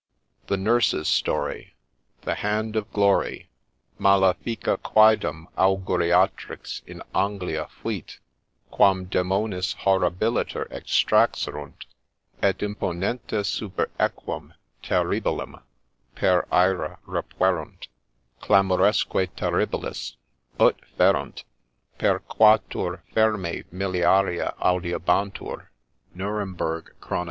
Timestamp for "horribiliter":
9.75-10.67